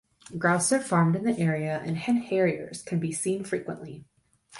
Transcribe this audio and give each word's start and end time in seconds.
Grouse 0.35 0.71
are 0.73 0.79
farmed 0.81 1.15
in 1.15 1.25
the 1.25 1.37
area 1.37 1.79
and 1.85 1.95
hen 1.95 2.17
harriers 2.23 2.81
can 2.81 2.97
be 2.97 3.11
seen 3.11 3.43
frequently. 3.43 4.03